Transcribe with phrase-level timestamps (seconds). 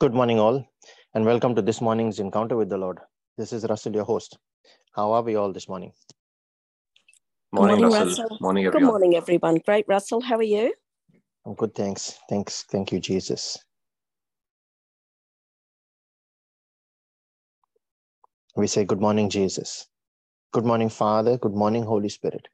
[0.00, 0.66] Good morning, all,
[1.14, 2.98] and welcome to this morning's encounter with the Lord.
[3.38, 4.38] This is Russell, your host.
[4.94, 5.92] How are we all this morning?
[7.52, 8.08] Morning, morning, Russell.
[8.08, 8.38] Russell.
[8.40, 9.58] Morning, Good morning, everyone.
[9.66, 10.20] Great, Russell.
[10.22, 10.74] How are you?
[11.46, 12.18] I'm good, thanks.
[12.30, 12.64] Thanks.
[12.70, 13.58] Thank you, Jesus.
[18.56, 19.86] We say, Good morning, Jesus.
[20.52, 21.38] Good morning, Father.
[21.38, 22.48] Good morning, Holy Spirit.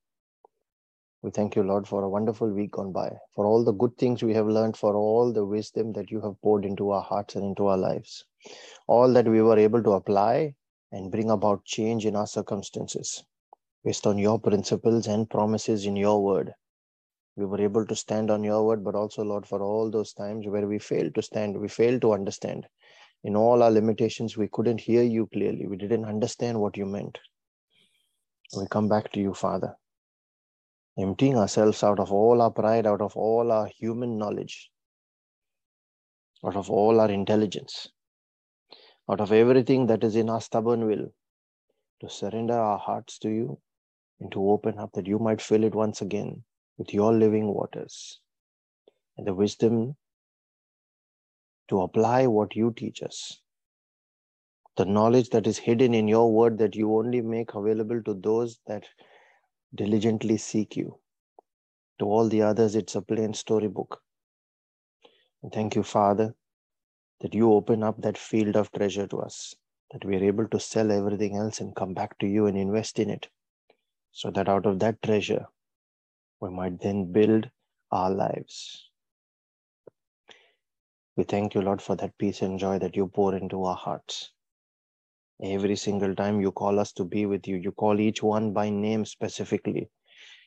[1.27, 4.23] We thank you, Lord, for a wonderful week gone by, for all the good things
[4.23, 7.45] we have learned, for all the wisdom that you have poured into our hearts and
[7.45, 8.25] into our lives,
[8.87, 10.55] all that we were able to apply
[10.93, 13.25] and bring about change in our circumstances
[13.85, 16.55] based on your principles and promises in your word.
[17.35, 20.47] We were able to stand on your word, but also, Lord, for all those times
[20.47, 22.69] where we failed to stand, we failed to understand.
[23.25, 25.67] In all our limitations, we couldn't hear you clearly.
[25.67, 27.19] We didn't understand what you meant.
[28.57, 29.75] We come back to you, Father
[30.99, 34.71] emptying ourselves out of all our pride, out of all our human knowledge,
[36.45, 37.89] out of all our intelligence,
[39.11, 41.13] out of everything that is in our stubborn will,
[42.01, 43.59] to surrender our hearts to you
[44.21, 46.43] and to open up that you might fill it once again
[46.79, 48.21] with your living waters
[49.17, 49.97] and the wisdom
[51.69, 53.41] to apply what you teach us.
[54.77, 58.61] The knowledge that is hidden in your word that you only make available to those
[58.67, 58.85] that
[59.75, 60.99] diligently seek you.
[61.99, 64.03] To all the others, it's a plain storybook.
[65.43, 66.35] And thank you, Father,
[67.21, 69.55] that you open up that field of treasure to us,
[69.93, 72.99] that we are able to sell everything else and come back to you and invest
[72.99, 73.29] in it,
[74.13, 75.47] so that out of that treasure,
[76.41, 77.51] we might then build
[77.91, 78.91] our lives.
[81.17, 84.33] We thank you, Lord, for that peace and joy that you pour into our hearts.
[85.43, 88.71] Every single time you call us to be with you, you call each one by
[88.71, 89.91] name specifically.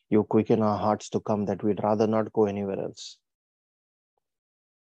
[0.09, 3.17] You quicken our hearts to come that we'd rather not go anywhere else.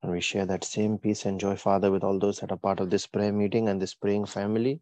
[0.03, 2.79] And we share that same peace and joy, Father, with all those that are part
[2.79, 4.81] of this prayer meeting and this praying family.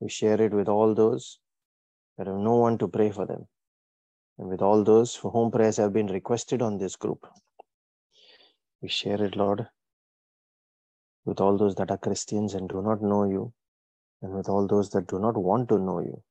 [0.00, 1.38] We share it with all those
[2.18, 3.48] that have no one to pray for them,
[4.38, 7.26] and with all those for whom prayers have been requested on this group.
[8.82, 9.66] We share it, Lord,
[11.24, 13.52] with all those that are Christians and do not know you,
[14.22, 16.22] and with all those that do not want to know you.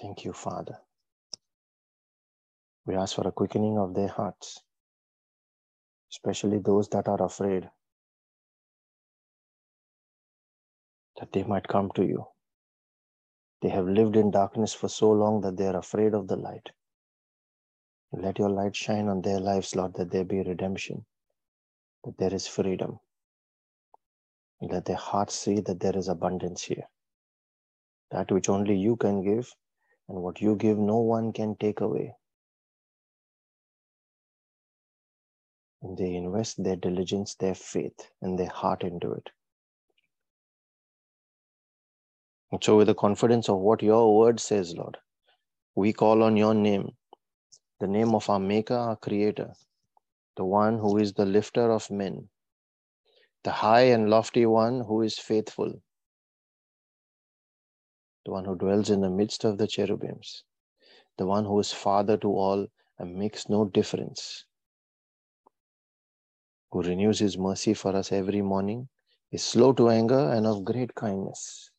[0.00, 0.78] Thank you, Father.
[2.86, 4.62] We ask for a quickening of their hearts,
[6.12, 7.70] especially those that are afraid,
[11.18, 12.26] that they might come to you.
[13.62, 16.70] They have lived in darkness for so long that they are afraid of the light.
[18.12, 21.04] Let your light shine on their lives, Lord, that there be redemption,
[22.04, 22.98] that there is freedom.
[24.60, 26.88] Let their hearts see that there is abundance here.
[28.10, 29.52] That which only you can give,
[30.08, 32.14] and what you give, no one can take away.
[35.82, 39.30] And they invest their diligence, their faith, and their heart into it.
[42.62, 44.96] So, with the confidence of what your word says, Lord,
[45.74, 46.90] we call on your name,
[47.80, 49.52] the name of our Maker, our Creator,
[50.36, 52.28] the one who is the lifter of men,
[53.42, 55.72] the high and lofty one who is faithful,
[58.24, 60.44] the one who dwells in the midst of the cherubims,
[61.18, 62.66] the one who is Father to all
[62.98, 64.44] and makes no difference,
[66.70, 68.88] who renews his mercy for us every morning,
[69.32, 71.70] is slow to anger and of great kindness.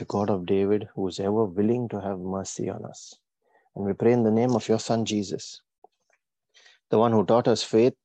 [0.00, 3.14] The God of David, who is ever willing to have mercy on us.
[3.76, 5.60] And we pray in the name of your Son Jesus,
[6.88, 7.98] the one who taught us faith,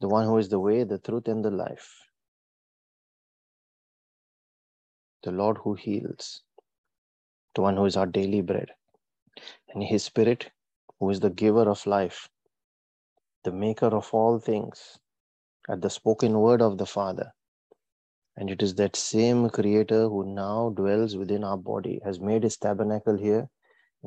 [0.00, 1.92] the one who is the way, the truth, and the life,
[5.24, 6.44] the Lord who heals,
[7.56, 8.70] the one who is our daily bread,
[9.74, 10.48] and his Spirit,
[11.00, 12.28] who is the giver of life,
[13.42, 14.96] the maker of all things,
[15.68, 17.32] at the spoken word of the Father.
[18.38, 22.56] And it is that same Creator who now dwells within our body, has made his
[22.56, 23.48] tabernacle here,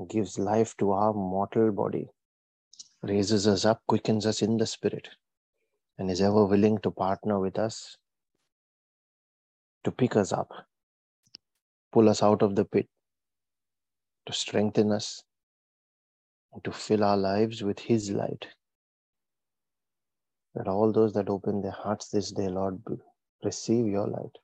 [0.07, 2.07] gives life to our mortal body,
[3.04, 5.10] raises us up, quickens us in the Spirit,
[5.98, 7.98] and is ever willing to partner with us
[9.83, 10.50] to pick us up,
[11.92, 12.88] pull us out of the pit,
[14.27, 15.24] to strengthen us,
[16.54, 18.48] and to fill our lives with His light.
[20.56, 22.81] That all those that open their hearts this day, Lord,
[23.45, 24.38] receive your light.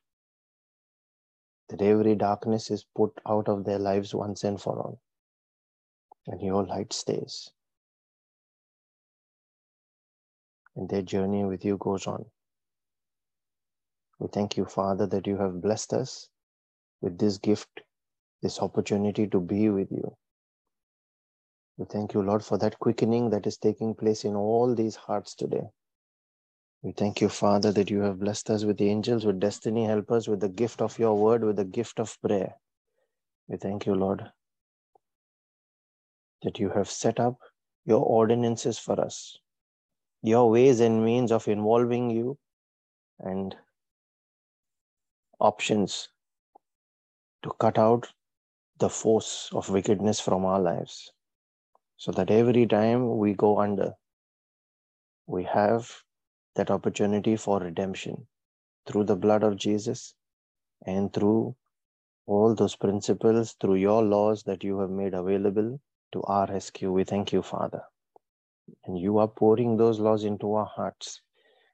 [1.70, 4.96] That every darkness is put out of their lives once and for all.
[6.28, 7.52] and your light stays.
[10.76, 12.26] And their journey with you goes on.
[14.20, 16.30] We thank you, Father, that you have blessed us
[17.02, 17.82] with this gift,
[18.42, 20.16] this opportunity to be with you.
[21.78, 25.36] We thank you, Lord, for that quickening that is taking place in all these hearts
[25.36, 25.68] today.
[26.84, 30.40] We thank you, Father, that you have blessed us with angels, with destiny helpers, with
[30.40, 32.54] the gift of your word, with the gift of prayer.
[33.48, 34.24] We thank you, Lord,
[36.44, 37.40] that you have set up
[37.86, 39.38] your ordinances for us,
[40.22, 42.38] your ways and means of involving you
[43.20, 43.56] and
[45.40, 46.10] options
[47.44, 48.08] to cut out
[48.78, 51.12] the force of wickedness from our lives
[51.98, 53.94] so that every time we go under,
[55.26, 55.92] we have
[56.58, 58.28] that opportunity for redemption
[58.86, 60.14] through the blood of Jesus
[60.86, 61.56] and through
[62.26, 65.80] all those principles, through your laws that you have made available
[66.12, 66.92] to our rescue.
[66.92, 67.82] We thank you, Father.
[68.86, 71.22] And you are pouring those laws into our hearts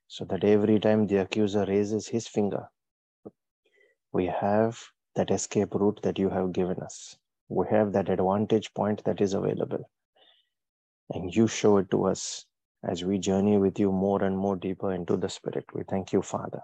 [0.08, 2.68] so that every time the accuser raises his finger,
[4.12, 4.80] we have
[5.16, 7.18] that escape route that you have given us.
[7.50, 9.90] We have that advantage point that is available.
[11.10, 12.46] And you show it to us
[12.84, 15.66] as we journey with you more and more deeper into the Spirit.
[15.74, 16.62] We thank you, Father.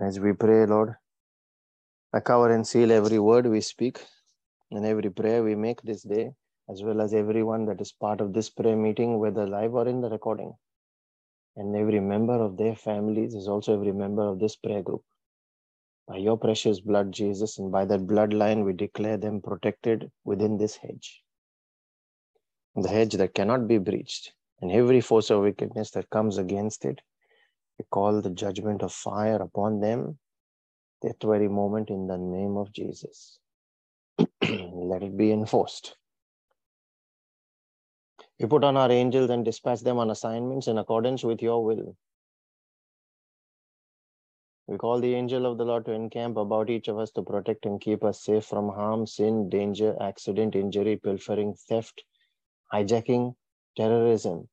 [0.00, 0.94] As we pray, Lord,
[2.12, 4.04] I cover and seal every word we speak
[4.70, 6.32] and every prayer we make this day,
[6.68, 10.00] as well as everyone that is part of this prayer meeting, whether live or in
[10.00, 10.52] the recording.
[11.56, 15.02] And every member of their families is also every member of this prayer group.
[16.06, 20.76] By your precious blood, Jesus, and by that bloodline, we declare them protected within this
[20.76, 21.22] hedge.
[22.80, 24.32] The hedge that cannot be breached,
[24.62, 27.02] and every force of wickedness that comes against it,
[27.78, 30.18] we call the judgment of fire upon them
[31.02, 33.38] that very moment in the name of Jesus.
[34.42, 35.94] Let it be enforced.
[38.38, 41.96] We put on our angels and dispatch them on assignments in accordance with your will.
[44.66, 47.66] We call the angel of the Lord to encamp about each of us to protect
[47.66, 52.04] and keep us safe from harm, sin, danger, accident, injury, pilfering, theft,
[52.72, 53.34] hijacking,
[53.76, 54.48] terrorism,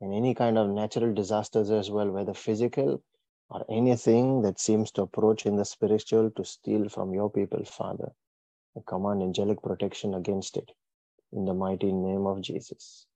[0.00, 3.02] and any kind of natural disasters as well, whether physical
[3.50, 8.10] or anything that seems to approach in the spiritual to steal from your people, Father.
[8.76, 10.70] I command angelic protection against it
[11.32, 13.06] in the mighty name of Jesus.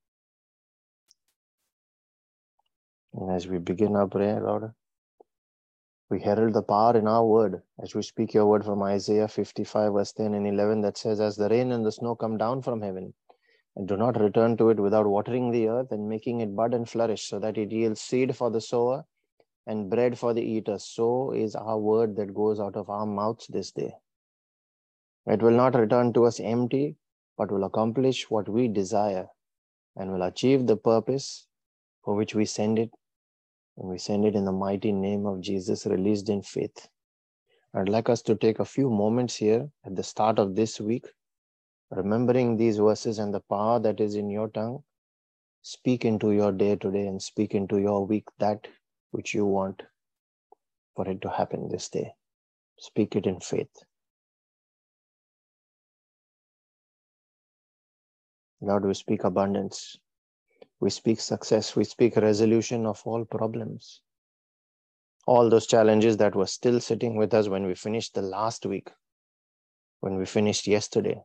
[3.14, 4.72] And as we begin our prayer, Lord,
[6.10, 9.92] we herald the power in our word as we speak your word from Isaiah 55,
[9.92, 12.80] verse 10 and 11, that says, As the rain and the snow come down from
[12.80, 13.14] heaven,
[13.80, 16.86] and do not return to it without watering the earth and making it bud and
[16.86, 19.06] flourish, so that it yields seed for the sower
[19.66, 23.46] and bread for the eater, so is our word that goes out of our mouths
[23.46, 23.90] this day.
[25.26, 26.96] It will not return to us empty,
[27.38, 29.28] but will accomplish what we desire
[29.96, 31.46] and will achieve the purpose
[32.04, 32.90] for which we send it
[33.78, 36.86] and we send it in the mighty name of Jesus, released in faith.
[37.72, 41.06] I'd like us to take a few moments here at the start of this week,
[41.90, 44.82] remembering these verses and the power that is in your tongue.
[45.62, 48.66] Speak into your day today and speak into your week that
[49.10, 49.82] which you want
[50.94, 52.12] for it to happen this day.
[52.78, 53.70] Speak it in faith.
[58.62, 59.96] Lord, we speak abundance.
[60.80, 61.76] We speak success.
[61.76, 64.00] We speak resolution of all problems.
[65.26, 68.90] All those challenges that were still sitting with us when we finished the last week,
[70.00, 71.22] when we finished yesterday,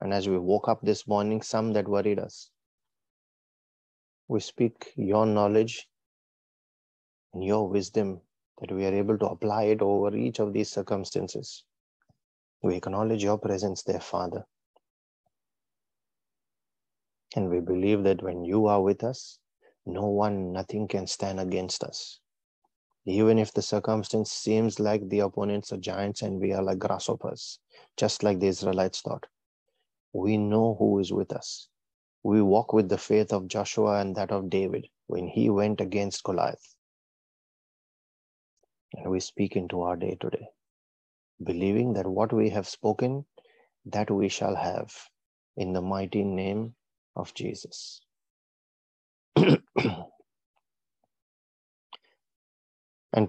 [0.00, 2.50] and as we woke up this morning, some that worried us.
[4.28, 5.88] We speak your knowledge
[7.32, 8.20] and your wisdom
[8.60, 11.64] that we are able to apply it over each of these circumstances.
[12.62, 14.44] We acknowledge your presence there, Father.
[17.34, 19.38] And we believe that when you are with us,
[19.84, 22.20] no one, nothing can stand against us.
[23.04, 27.60] Even if the circumstance seems like the opponents are giants and we are like grasshoppers,
[27.96, 29.26] just like the Israelites thought,
[30.16, 31.68] we know who is with us.
[32.22, 36.24] We walk with the faith of Joshua and that of David when he went against
[36.24, 36.74] Goliath.
[38.94, 40.48] And we speak into our day today,
[41.44, 43.26] believing that what we have spoken,
[43.86, 44.92] that we shall have
[45.56, 46.74] in the mighty name
[47.14, 48.00] of Jesus.
[49.36, 49.60] and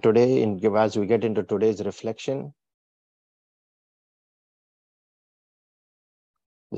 [0.02, 2.54] today, in, as we get into today's reflection,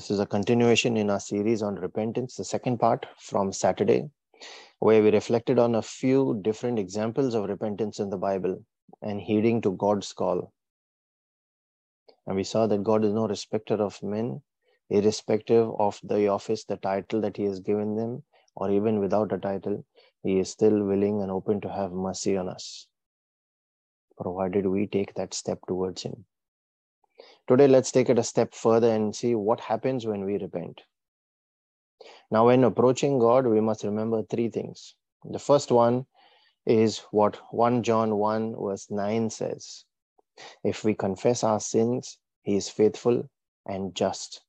[0.00, 4.08] this is a continuation in our series on repentance, the second part from Saturday,
[4.78, 8.64] where we reflected on a few different examples of repentance in the Bible
[9.02, 10.54] and heeding to God's call.
[12.26, 14.40] And we saw that God is no respecter of men,
[14.88, 18.22] irrespective of the office, the title that He has given them,
[18.56, 19.84] or even without a title,
[20.22, 22.86] He is still willing and open to have mercy on us,
[24.18, 26.24] provided we take that step towards Him.
[27.48, 30.82] Today, let's take it a step further and see what happens when we repent.
[32.30, 34.94] Now, when approaching God, we must remember three things.
[35.24, 36.06] The first one
[36.66, 39.84] is what 1 John 1, verse 9 says
[40.62, 43.28] If we confess our sins, He is faithful
[43.66, 44.42] and just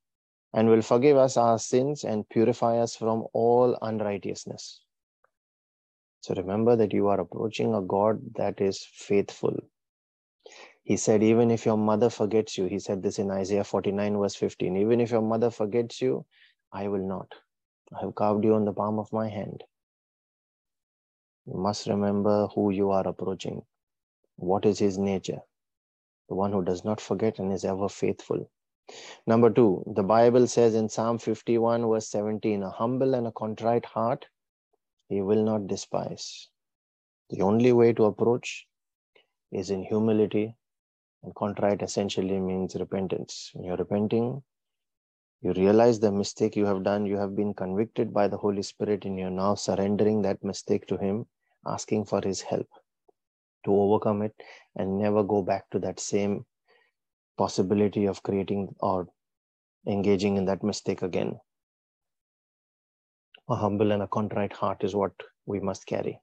[0.54, 4.82] and will forgive us our sins and purify us from all unrighteousness.
[6.22, 9.56] So remember that you are approaching a God that is faithful.
[10.84, 14.36] He said, even if your mother forgets you, he said this in Isaiah 49, verse
[14.36, 16.26] 15, even if your mother forgets you,
[16.72, 17.34] I will not.
[17.96, 19.64] I have carved you on the palm of my hand.
[21.46, 23.64] You must remember who you are approaching.
[24.38, 25.42] What is his nature?
[26.30, 28.50] The one who does not forget and is ever faithful.
[29.28, 33.86] Number two, the Bible says in Psalm 51, verse 17, a humble and a contrite
[33.86, 34.26] heart
[35.10, 36.50] he will not despise.
[37.30, 38.66] The only way to approach
[39.52, 40.56] is in humility,
[41.24, 43.52] and contrite essentially means repentance.
[43.54, 44.42] When you're repenting,
[45.42, 49.06] you realize the mistake you have done, you have been convicted by the Holy Spirit,
[49.06, 51.26] and you're now surrendering that mistake to Him,
[51.66, 52.68] asking for His help
[53.66, 54.36] to overcome it
[54.76, 56.46] and never go back to that same
[57.38, 59.08] possibility of creating or
[59.88, 61.40] engaging in that mistake again.
[63.50, 65.12] A humble and a contrite heart is what
[65.46, 66.20] we must carry.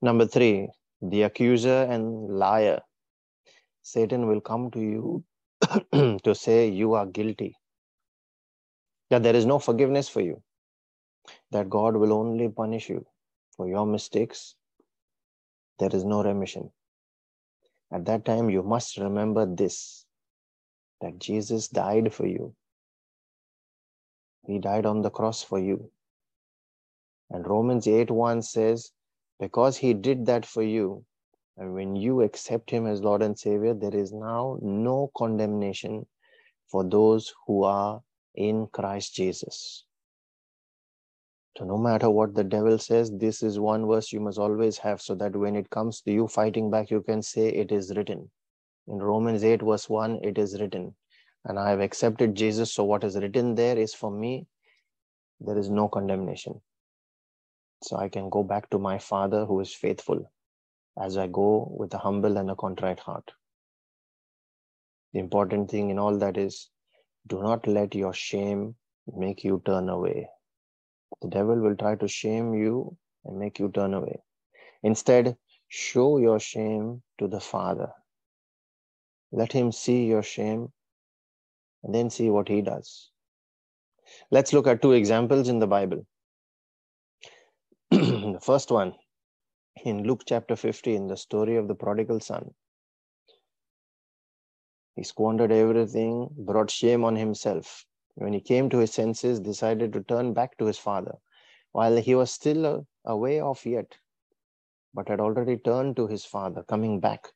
[0.00, 0.68] Number three,
[1.00, 2.80] the accuser and liar.
[3.82, 5.24] Satan will come to you
[6.24, 7.56] to say you are guilty,
[9.10, 10.42] that there is no forgiveness for you,
[11.50, 13.04] that God will only punish you
[13.56, 14.54] for your mistakes.
[15.78, 16.70] There is no remission.
[17.92, 20.06] At that time, you must remember this
[21.00, 22.54] that Jesus died for you.
[24.46, 25.90] He died on the cross for you.
[27.30, 28.92] And Romans 8 1 says,
[29.40, 31.04] because he did that for you,
[31.56, 36.06] and when you accept him as Lord and Savior, there is now no condemnation
[36.68, 38.00] for those who are
[38.34, 39.84] in Christ Jesus.
[41.58, 45.02] So, no matter what the devil says, this is one verse you must always have
[45.02, 48.30] so that when it comes to you fighting back, you can say, It is written.
[48.88, 50.94] In Romans 8, verse 1, it is written.
[51.44, 52.72] And I have accepted Jesus.
[52.72, 54.46] So, what is written there is for me,
[55.40, 56.62] there is no condemnation.
[57.82, 60.26] So, I can go back to my Father who is faithful
[61.00, 63.30] as I go with a humble and a contrite heart.
[65.12, 66.68] The important thing in all that is
[67.26, 68.74] do not let your shame
[69.14, 70.28] make you turn away.
[71.20, 74.20] The devil will try to shame you and make you turn away.
[74.82, 75.36] Instead,
[75.68, 77.90] show your shame to the Father.
[79.30, 80.72] Let him see your shame
[81.82, 83.10] and then see what he does.
[84.30, 86.06] Let's look at two examples in the Bible.
[87.90, 88.94] the first one
[89.84, 92.54] in Luke chapter 15, the story of the prodigal son.
[94.94, 97.84] He squandered everything, brought shame on himself.
[98.14, 101.16] When he came to his senses, decided to turn back to his father,
[101.72, 103.96] while he was still a, a way off yet,
[104.94, 107.26] but had already turned to his father, coming back.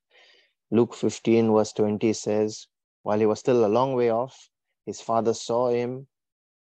[0.71, 2.67] Luke 15, verse 20 says,
[3.03, 4.51] While he was still a long way off,
[4.85, 6.07] his father saw him,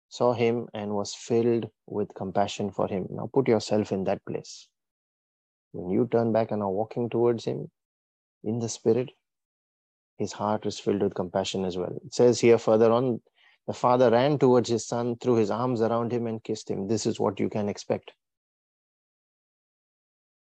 [0.09, 3.07] saw him, and was filled with compassion for him.
[3.09, 4.67] Now put yourself in that place.
[5.73, 7.69] When you turn back and are walking towards him
[8.43, 9.11] in the spirit,
[10.17, 11.95] his heart is filled with compassion as well.
[12.05, 13.21] It says here further on,
[13.67, 16.87] the father ran towards his son, threw his arms around him, and kissed him.
[16.87, 18.11] This is what you can expect.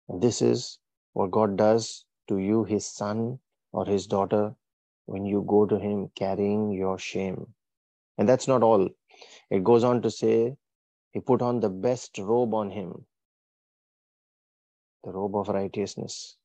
[0.10, 0.80] This is
[1.14, 3.40] what God does to you, his son
[3.72, 4.54] or his daughter,
[5.06, 7.54] when you go to him carrying your shame.
[8.18, 8.90] And that's not all.
[9.50, 10.56] It goes on to say,
[11.12, 13.06] he put on the best robe on him,
[15.06, 16.36] the robe of righteousness,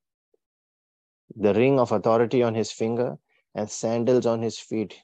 [1.34, 3.16] the ring of authority on his finger,
[3.54, 4.94] and sandals on his feet.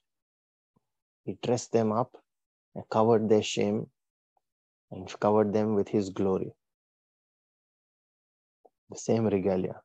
[1.25, 2.17] He dressed them up
[2.75, 3.87] and covered their shame
[4.91, 6.53] and covered them with his glory.
[8.91, 9.81] The same regalia.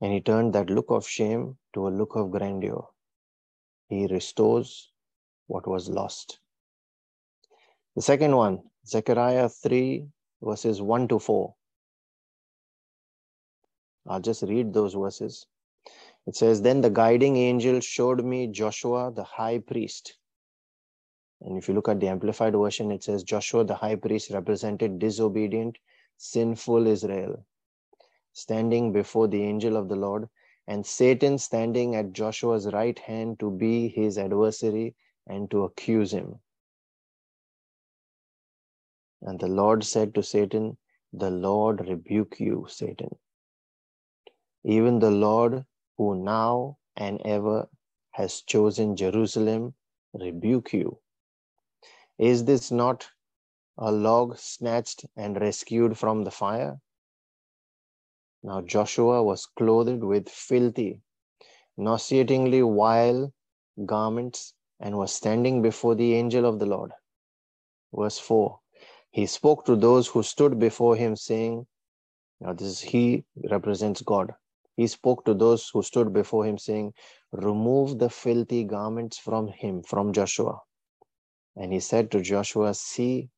[0.00, 2.86] And he turned that look of shame to a look of grandeur.
[3.88, 4.92] He restores
[5.46, 6.38] what was lost.
[7.96, 10.06] The second one, Zechariah 3,
[10.42, 11.54] verses 1 to 4.
[14.08, 15.46] I'll just read those verses.
[16.26, 20.16] It says, Then the guiding angel showed me Joshua the high priest.
[21.40, 24.98] And if you look at the Amplified version, it says, Joshua the high priest represented
[24.98, 25.76] disobedient,
[26.16, 27.44] sinful Israel,
[28.32, 30.28] standing before the angel of the Lord
[30.68, 36.40] and Satan standing at Joshua's right hand to be his adversary and to accuse him.
[39.26, 40.78] And the Lord said to Satan,
[41.12, 43.16] The Lord rebuke you, Satan.
[44.64, 45.64] Even the Lord,
[45.98, 47.68] who now and ever
[48.12, 49.74] has chosen Jerusalem,
[50.14, 50.98] rebuke you.
[52.18, 53.08] Is this not
[53.76, 56.80] a log snatched and rescued from the fire?
[58.44, 61.00] Now Joshua was clothed with filthy,
[61.76, 63.32] nauseatingly vile
[63.84, 66.92] garments and was standing before the angel of the Lord.
[67.92, 68.60] Verse 4
[69.16, 71.66] He spoke to those who stood before him, saying,
[72.38, 74.34] Now this is he represents God.
[74.76, 76.92] He spoke to those who stood before him, saying,
[77.32, 80.60] Remove the filthy garments from him, from Joshua.
[81.56, 83.30] And he said to Joshua, See,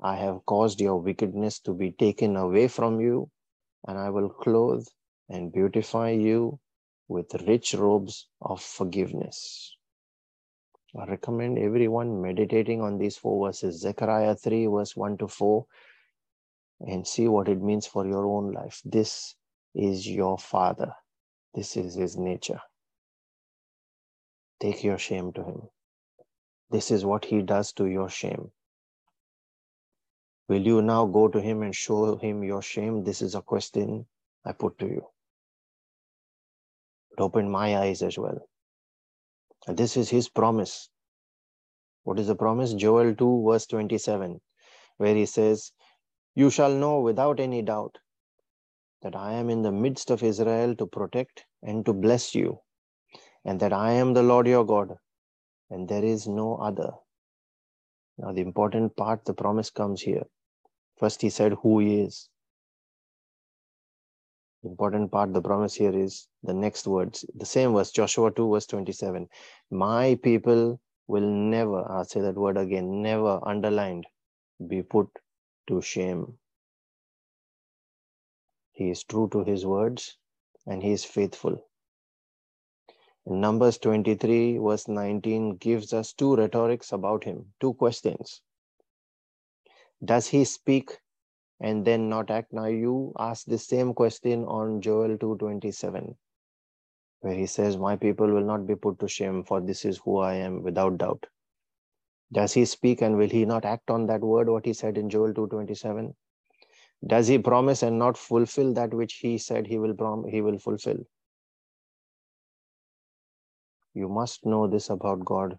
[0.00, 3.28] I have caused your wickedness to be taken away from you,
[3.86, 4.86] and I will clothe
[5.28, 6.60] and beautify you
[7.08, 9.76] with rich robes of forgiveness.
[10.98, 15.64] I recommend everyone meditating on these four verses Zechariah 3, verse 1 to 4,
[16.80, 18.82] and see what it means for your own life.
[18.84, 19.36] This
[19.74, 20.92] is your Father,
[21.54, 22.60] this is His nature.
[24.58, 25.62] Take your shame to Him.
[26.70, 28.50] This is what He does to your shame.
[30.48, 33.04] Will you now go to Him and show Him your shame?
[33.04, 34.06] This is a question
[34.44, 35.06] I put to you.
[37.12, 38.40] It opened my eyes as well.
[39.66, 40.88] And this is His promise.
[42.04, 42.72] What is the promise?
[42.74, 44.40] Joel 2, verse 27,
[44.96, 45.72] where He says,
[46.34, 47.98] You shall know without any doubt
[49.02, 52.58] that I am in the midst of Israel to protect and to bless you,
[53.44, 54.96] and that I am the Lord your God,
[55.70, 56.92] and there is no other.
[58.18, 60.24] Now, the important part, the promise comes here.
[60.98, 62.28] First, he said who he is.
[64.62, 68.66] Important part, the promise here is the next words, the same verse, Joshua 2, verse
[68.66, 69.26] 27.
[69.70, 74.06] My people will never, I'll say that word again, never underlined,
[74.68, 75.08] be put
[75.68, 76.38] to shame.
[78.72, 80.18] He is true to his words
[80.66, 81.64] and he is faithful.
[83.26, 88.42] In Numbers 23, verse 19, gives us two rhetorics about him, two questions.
[90.04, 90.98] Does he speak
[91.60, 92.52] and then not act?
[92.52, 96.16] Now you ask the same question on Joel 2:27,
[97.20, 100.18] where he says, My people will not be put to shame, for this is who
[100.18, 101.26] I am without doubt.
[102.32, 105.10] Does he speak and will he not act on that word, what he said in
[105.10, 106.14] Joel 2:27?
[107.06, 110.58] Does he promise and not fulfill that which he said he will prom- he will
[110.58, 110.98] fulfill?
[113.94, 115.58] You must know this about God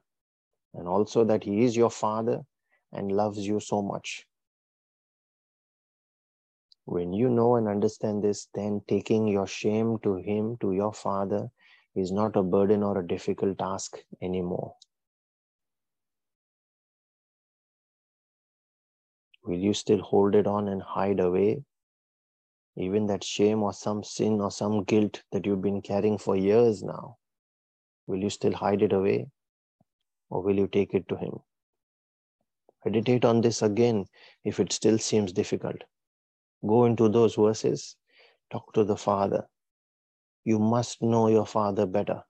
[0.74, 2.46] and also that he is your father
[2.94, 4.26] and loves you so much.
[6.86, 11.50] When you know and understand this, then taking your shame to him, to your father,
[11.96, 14.76] is not a burden or a difficult task anymore.
[19.44, 21.64] Will you still hold it on and hide away?
[22.78, 26.84] Even that shame or some sin or some guilt that you've been carrying for years
[26.84, 27.18] now,
[28.08, 29.30] will you still hide it away?
[30.30, 31.40] Or will you take it to Him?
[32.86, 34.06] Meditate on this again
[34.44, 35.84] if it still seems difficult.
[36.66, 37.96] Go into those verses,
[38.52, 39.48] talk to the Father.
[40.44, 42.24] You must know your Father better.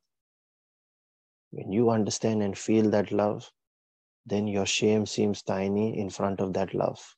[1.52, 3.52] When you understand and feel that love,
[4.26, 7.16] then your shame seems tiny in front of that love.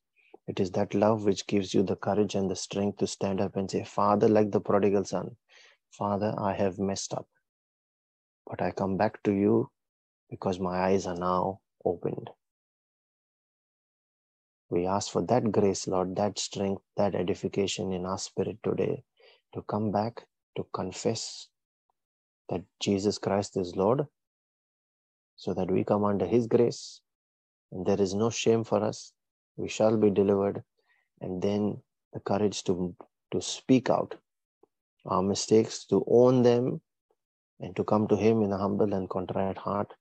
[0.47, 3.55] It is that love which gives you the courage and the strength to stand up
[3.55, 5.37] and say, Father, like the prodigal son,
[5.91, 7.27] Father, I have messed up.
[8.47, 9.69] But I come back to you
[10.29, 12.29] because my eyes are now opened.
[14.73, 19.03] We ask for that grace, Lord, that strength, that edification in our spirit today
[19.53, 20.25] to come back
[20.57, 21.47] to confess
[22.49, 24.07] that Jesus Christ is Lord
[25.35, 27.01] so that we come under His grace
[27.71, 29.13] and there is no shame for us.
[29.57, 30.63] We shall be delivered,
[31.21, 31.77] and then
[32.13, 32.95] the courage to,
[33.31, 34.15] to speak out
[35.05, 36.81] our mistakes, to own them,
[37.59, 39.93] and to come to Him in a humble and contrite heart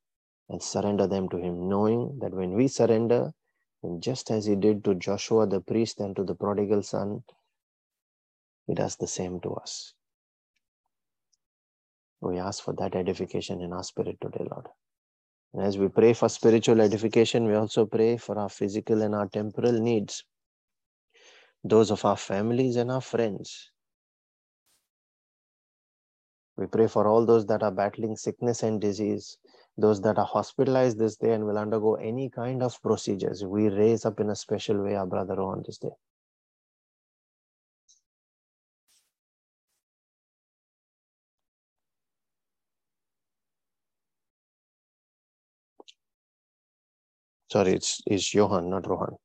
[0.48, 3.32] and surrender them to Him, knowing that when we surrender,
[3.82, 7.24] and just as He did to Joshua the priest and to the prodigal son,
[8.66, 9.94] He does the same to us.
[12.20, 14.68] We ask for that edification in our spirit today, Lord.
[15.54, 19.26] And as we pray for spiritual edification, we also pray for our physical and our
[19.28, 20.24] temporal needs,
[21.64, 23.70] those of our families and our friends.
[26.56, 29.36] We pray for all those that are battling sickness and disease,
[29.76, 34.04] those that are hospitalized this day and will undergo any kind of procedures, we raise
[34.04, 35.90] up in a special way our brother on this day.
[47.50, 49.16] Sorry, it's, it's Johan, not Rohan,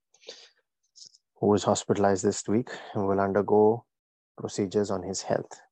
[1.39, 3.85] who is hospitalized this week and will undergo
[4.37, 5.66] procedures on his health.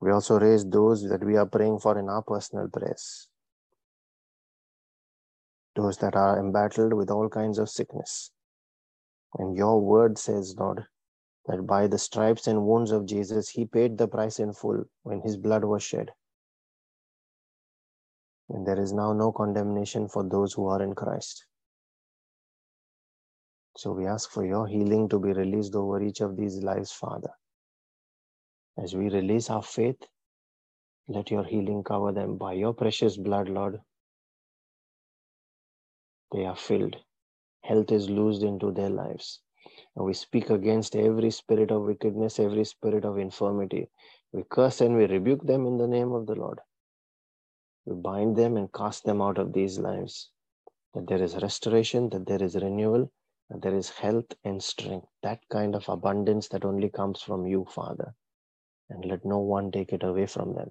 [0.00, 3.28] We also raise those that we are praying for in our personal prayers.
[5.76, 8.30] Those that are embattled with all kinds of sickness.
[9.38, 10.84] And your word says, Lord,
[11.46, 15.20] that by the stripes and wounds of Jesus, he paid the price in full when
[15.22, 16.10] his blood was shed.
[18.48, 21.46] And there is now no condemnation for those who are in Christ.
[23.76, 27.30] So we ask for your healing to be released over each of these lives, Father.
[28.76, 30.02] As we release our faith,
[31.08, 33.80] let your healing cover them by your precious blood, Lord.
[36.32, 36.96] They are filled.
[37.62, 39.40] Health is loosed into their lives.
[39.96, 43.88] And we speak against every spirit of wickedness, every spirit of infirmity.
[44.32, 46.60] We curse and we rebuke them in the name of the Lord.
[47.86, 50.30] We bind them and cast them out of these lives.
[50.94, 53.10] That there is restoration, that there is renewal,
[53.50, 55.06] that there is health and strength.
[55.22, 58.14] That kind of abundance that only comes from you, Father.
[58.90, 60.70] And let no one take it away from them.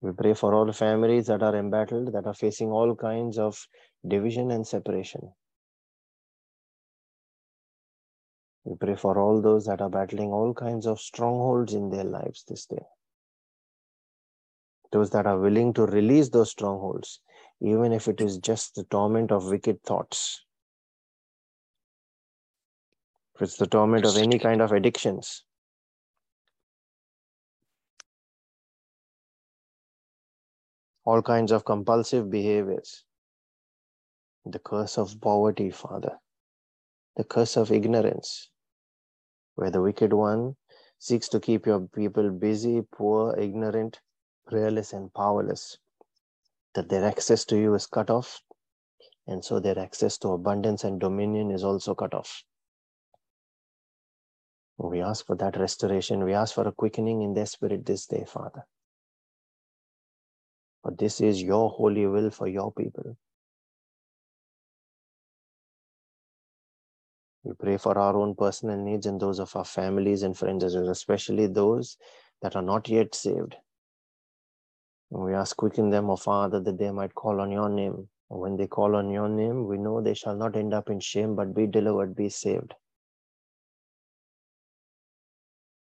[0.00, 3.66] We pray for all families that are embattled, that are facing all kinds of
[4.06, 5.32] division and separation.
[8.64, 12.44] We pray for all those that are battling all kinds of strongholds in their lives
[12.48, 12.84] this day.
[14.92, 17.20] Those that are willing to release those strongholds,
[17.60, 20.44] even if it is just the torment of wicked thoughts.
[23.34, 25.44] If it's the torment of any kind of addictions,
[31.04, 33.04] all kinds of compulsive behaviors,
[34.44, 36.18] the curse of poverty, Father,
[37.16, 38.50] the curse of ignorance,
[39.54, 40.56] where the wicked one
[40.98, 44.00] seeks to keep your people busy, poor, ignorant,
[44.46, 45.78] prayerless, and powerless,
[46.74, 48.42] that their access to you is cut off,
[49.26, 52.42] and so their access to abundance and dominion is also cut off.
[54.76, 56.24] We ask for that restoration.
[56.24, 58.66] We ask for a quickening in their spirit this day, Father.
[60.82, 63.16] But this is your holy will for your people.
[67.42, 70.74] We pray for our own personal needs and those of our families and friends, as
[70.74, 71.96] well, especially those
[72.42, 73.56] that are not yet saved.
[75.10, 78.08] And we ask, quicken them, O Father, that they might call on your name.
[78.30, 81.00] And when they call on your name, we know they shall not end up in
[81.00, 82.74] shame, but be delivered, be saved.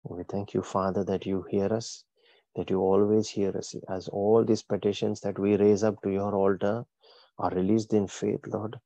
[0.03, 2.05] We thank you, Father, that you hear us,
[2.55, 6.35] that you always hear us, as all these petitions that we raise up to your
[6.35, 6.85] altar
[7.39, 8.77] are released in faith, Lord.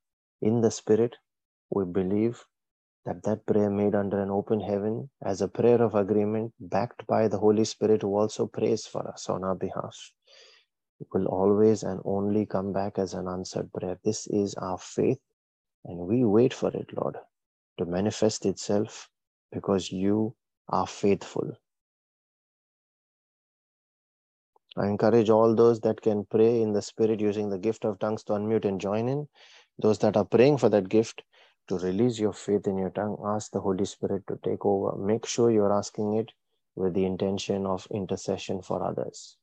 [0.42, 1.16] In the Spirit,
[1.72, 2.44] we believe
[3.06, 7.28] that that prayer made under an open heaven as a prayer of agreement backed by
[7.28, 9.98] the Holy Spirit who also prays for us on our behalf
[11.14, 14.00] will always and only come back as an answered prayer.
[14.04, 15.20] This is our faith
[15.86, 17.18] and we wait for it, Lord,
[17.80, 19.10] to manifest itself
[19.52, 20.36] because you
[20.70, 21.52] are faithful.
[24.78, 28.24] I encourage all those that can pray in the Spirit using the gift of tongues
[28.26, 29.28] to unmute and join in.
[29.80, 31.24] Those that are praying for that gift,
[31.68, 34.98] to release your faith in your tongue, ask the Holy Spirit to take over.
[34.98, 36.32] Make sure you're asking it
[36.76, 39.38] with the intention of intercession for others.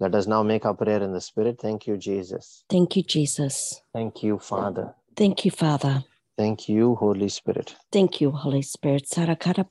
[0.00, 1.58] Let us now make our prayer in the Spirit.
[1.60, 2.64] Thank you, Jesus.
[2.68, 3.80] Thank you, Jesus.
[3.92, 4.94] Thank you, Father.
[5.16, 6.04] Thank you, Father.
[6.36, 7.76] Thank you, Holy Spirit.
[7.92, 9.06] Thank you, Holy Spirit.
[9.06, 9.64] Sarakara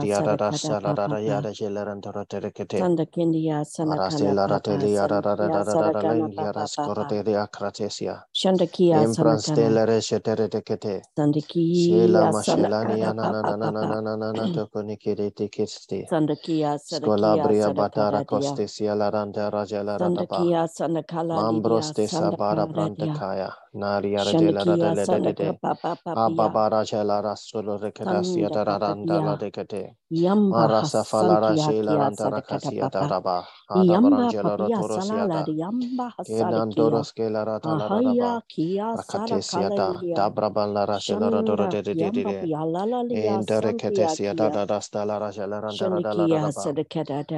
[4.47, 5.21] rateli yana
[13.29, 16.10] na na na na na na na na toko nikiri tikisti.
[17.73, 18.23] Batara
[19.86, 20.29] la randa
[23.75, 24.63] radele
[25.05, 25.51] de de de.
[25.51, 29.38] Sandaka Papa Papia Ababara jela rasulo rekadasia da randa la.
[30.12, 33.45] Yamba Marasa falara Hasantia jela Kia randa Sadakata rakasia da Papa raba.
[33.69, 35.47] Ada Yamba barangela Papia Salala rotorosiata.
[35.47, 38.07] Yamba Hasadakia Kenandoros ke la rata la raba.
[38.07, 40.01] Ahaya Kia Rakatesia da.
[40.01, 42.49] Sadakalalia Dabraban la rajela radoro Shanda de de de de Yamba de.
[42.49, 46.73] Pialalalia Santia Indereketesia da Kia da da sta la rajela randa rada la raba.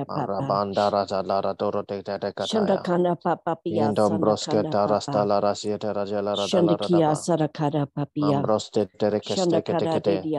[0.10, 2.88] Marabanda raja la radoro de de de kataya.
[2.90, 7.16] Shandakana Papa Pia Indombroske Sandakana tarasta Papa la rasieta rajela rada la Shandikia.
[7.16, 10.34] Sadakata Papia Ambroste terekeste Kain.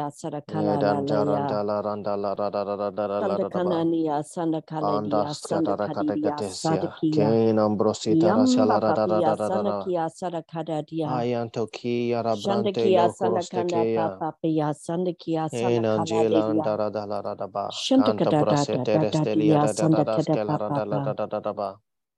[12.35, 14.09] Sandakia.
[14.19, 15.49] Papia Sandakia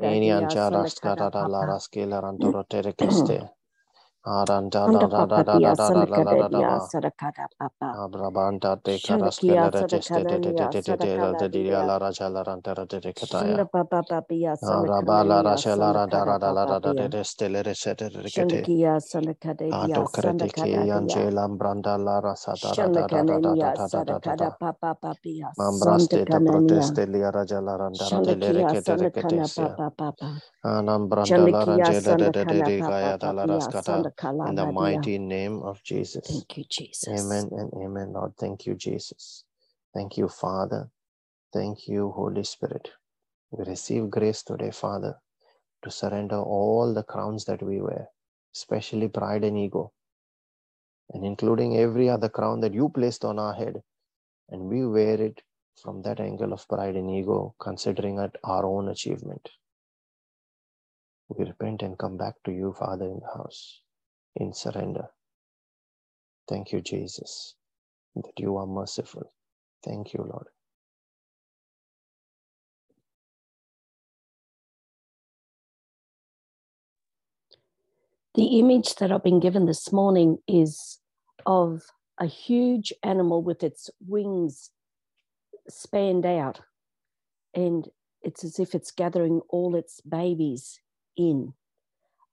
[0.00, 3.50] Eni Sandakadadia anjara Sandakada skara la Papa raskela randoro terekeste.
[4.24, 5.80] Sandakadadia
[6.64, 6.80] ba.
[6.80, 8.00] Sadakada Papa.
[34.44, 36.26] In the mighty name of Jesus.
[36.28, 37.08] Thank you, Jesus.
[37.08, 38.32] Amen and amen, Lord.
[38.38, 39.44] Thank you, Jesus.
[39.94, 40.90] Thank you, Father.
[41.52, 42.90] Thank you, Holy Spirit.
[43.52, 45.16] We receive grace today, Father,
[45.84, 48.08] to surrender all the crowns that we wear,
[48.54, 49.92] especially pride and ego,
[51.10, 53.82] and including every other crown that you placed on our head.
[54.50, 55.42] And we wear it
[55.82, 59.48] from that angle of pride and ego, considering it our own achievement.
[61.28, 63.82] We repent and come back to you, Father, in the house,
[64.36, 65.06] in surrender.
[66.48, 67.54] Thank you, Jesus,
[68.16, 69.32] that you are merciful.
[69.84, 70.46] Thank you, Lord.
[78.34, 80.98] The image that I've been given this morning is
[81.46, 81.82] of
[82.18, 84.70] a huge animal with its wings
[85.68, 86.60] spanned out,
[87.54, 87.88] and
[88.22, 90.80] it's as if it's gathering all its babies
[91.16, 91.54] in.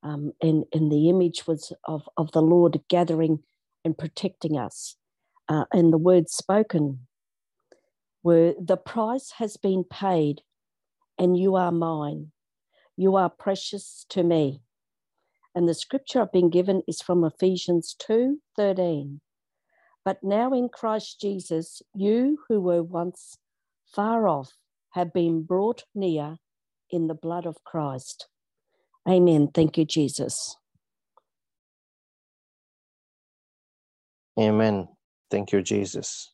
[0.04, 3.40] Um, and, and the image was of, of the Lord gathering
[3.86, 4.96] and protecting us.
[5.48, 7.08] Uh, and the words spoken
[8.24, 10.42] were The price has been paid,
[11.18, 12.32] and you are mine.
[12.98, 14.62] You are precious to me.
[15.54, 19.22] And the scripture I've been given is from Ephesians 2 13.
[20.04, 23.38] But now in Christ Jesus, you who were once
[23.86, 24.54] far off
[24.92, 26.38] have been brought near
[26.90, 28.28] in the blood of Christ.
[29.10, 29.50] Amen.
[29.54, 30.58] Thank you, Jesus.
[34.40, 34.88] Amen.
[35.32, 36.34] Thank you, Jesus.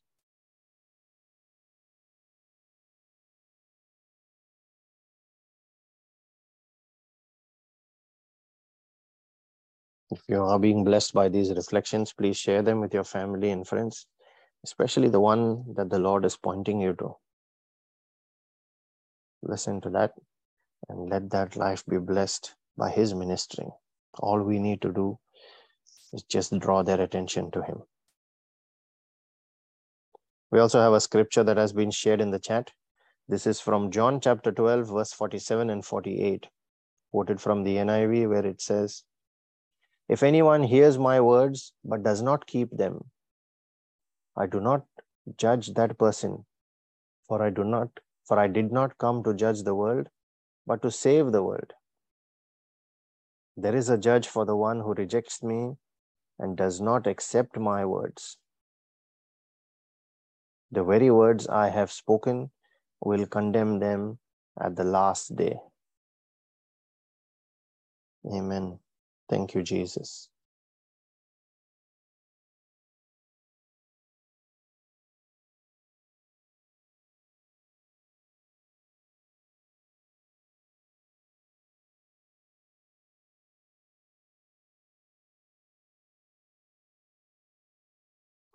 [10.12, 13.68] If you are being blessed by these reflections, please share them with your family and
[13.68, 14.08] friends,
[14.66, 17.14] especially the one that the Lord is pointing you to.
[19.44, 20.12] Listen to that
[20.90, 23.72] and let that life be blessed by His ministering.
[24.20, 25.20] All we need to do
[26.14, 27.84] is just draw their attention to Him.
[30.52, 32.72] We also have a scripture that has been shared in the chat.
[33.28, 36.48] This is from John chapter 12, verse 47 and 48,
[37.12, 39.04] quoted from the NIV, where it says,
[40.08, 43.12] if anyone hears my words but does not keep them,
[44.38, 44.86] I do not
[45.36, 46.46] judge that person,
[47.28, 47.90] for I do not
[48.26, 50.10] for I did not come to judge the world,
[50.68, 51.74] but to save the world.
[53.56, 55.78] There is a judge for the one who rejects me
[56.38, 58.38] and does not accept my words.
[60.72, 62.52] The very words I have spoken
[63.02, 64.20] will condemn them
[64.62, 65.58] at the last day.
[68.32, 68.80] Amen.
[69.30, 70.30] Thank you, Jesus.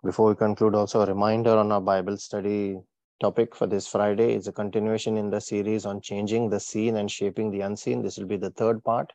[0.03, 2.77] Before we conclude, also a reminder on our Bible study
[3.21, 7.09] topic for this Friday is a continuation in the series on changing the seen and
[7.09, 8.01] shaping the unseen.
[8.01, 9.13] This will be the third part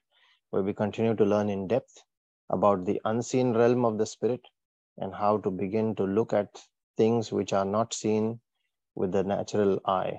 [0.48, 2.03] where we continue to learn in depth
[2.48, 4.40] about the unseen realm of the spirit
[4.96, 6.59] and how to begin to look at
[6.96, 8.40] things which are not seen
[8.94, 10.18] with the natural eye.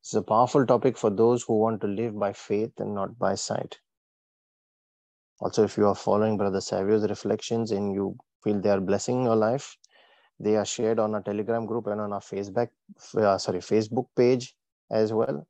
[0.00, 3.34] It's a powerful topic for those who want to live by faith and not by
[3.34, 3.78] sight.
[5.38, 9.36] Also, if you are following Brother Savio's reflections and you feel they are blessing your
[9.36, 9.76] life,
[10.38, 12.68] they are shared on our Telegram group and on our Facebook,
[13.16, 14.54] uh, sorry, Facebook page
[14.90, 15.46] as well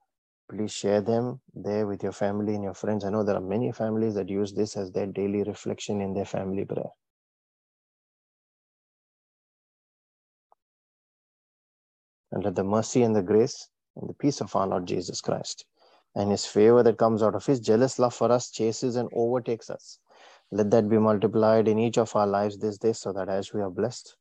[0.50, 3.04] please share them there with your family and your friends.
[3.04, 6.24] I know there are many families that use this as their daily reflection in their
[6.24, 6.90] family prayer.
[12.32, 15.64] And let the mercy and the grace and the peace of our Lord Jesus Christ
[16.16, 19.70] and his favor that comes out of his jealous love for us chases and overtakes
[19.70, 20.00] us.
[20.52, 23.60] Let that be multiplied in each of our lives this day so that as we
[23.60, 24.16] are blessed,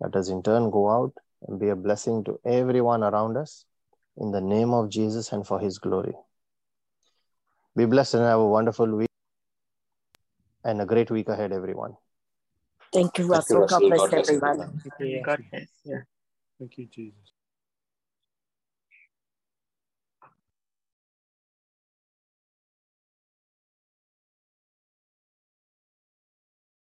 [0.00, 1.12] let us in turn go out
[1.46, 3.64] and be a blessing to everyone around us
[4.16, 6.14] in the name of Jesus and for his glory.
[7.76, 9.08] Be blessed and have a wonderful week
[10.64, 11.96] and a great week ahead, everyone.
[12.92, 13.66] Thank you, Russell.
[13.66, 14.80] God bless everyone.
[15.24, 15.68] God bless.
[15.84, 16.00] Yeah.
[16.58, 17.32] Thank you, Jesus.